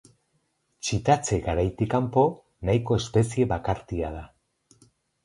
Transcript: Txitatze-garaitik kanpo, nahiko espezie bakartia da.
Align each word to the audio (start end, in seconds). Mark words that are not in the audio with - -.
Txitatze-garaitik 0.85 1.91
kanpo, 1.91 2.23
nahiko 2.71 2.97
espezie 3.03 3.47
bakartia 3.53 4.11
da. 4.17 4.23